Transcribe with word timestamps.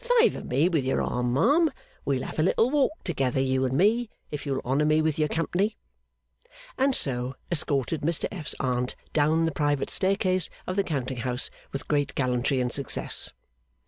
Favour 0.17 0.41
me 0.41 0.67
with 0.67 0.83
your 0.83 0.99
arm, 0.99 1.31
ma'am; 1.31 1.71
we'll 2.05 2.23
have 2.23 2.39
a 2.39 2.41
little 2.41 2.71
walk 2.71 3.03
together, 3.03 3.39
you 3.39 3.65
and 3.65 3.77
me, 3.77 4.09
if 4.31 4.47
you'll 4.47 4.59
honour 4.65 4.83
me 4.83 4.99
with 4.99 5.19
your 5.19 5.27
company.' 5.27 5.77
And 6.75 6.95
so 6.95 7.35
escorted 7.51 8.01
Mr 8.01 8.25
F.'s 8.31 8.55
Aunt 8.59 8.95
down 9.13 9.43
the 9.43 9.51
private 9.51 9.91
staircase 9.91 10.49
of 10.65 10.75
the 10.75 10.83
counting 10.83 11.17
house 11.17 11.51
with 11.71 11.87
great 11.87 12.15
gallantry 12.15 12.59
and 12.59 12.71
success. 12.71 13.31